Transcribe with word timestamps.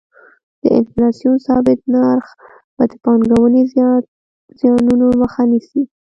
د 0.61 0.63
انفلاسیون 0.77 1.35
ثابت 1.47 1.79
نرخ 1.93 2.27
د 2.91 2.93
پانګونې 3.03 3.61
زیانونو 4.59 5.05
مخه 5.21 5.43
نیسي. 5.51 5.81